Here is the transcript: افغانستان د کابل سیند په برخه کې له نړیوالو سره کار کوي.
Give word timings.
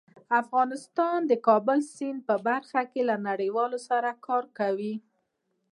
افغانستان 0.41 1.19
د 1.25 1.31
کابل 1.47 1.79
سیند 1.95 2.19
په 2.27 2.35
برخه 2.47 2.81
کې 2.91 3.01
له 3.09 3.15
نړیوالو 3.27 3.79
سره 3.89 4.09
کار 4.27 4.43
کوي. 4.59 4.95